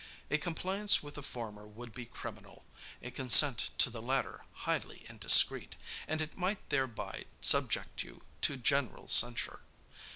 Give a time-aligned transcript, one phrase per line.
[0.31, 2.65] A compliance with the former would be criminal,
[3.03, 5.75] a consent to the latter highly indiscreet;
[6.07, 9.59] and it might thereby subject you to general censure.